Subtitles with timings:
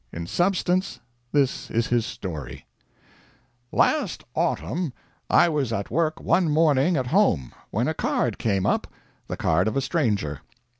[0.11, 0.99] In substance,
[1.31, 2.65] this is his story:
[3.71, 4.93] "Last autumn
[5.29, 8.87] I was at work one morning at home, when a card came up
[9.27, 10.39] the card of a stranger.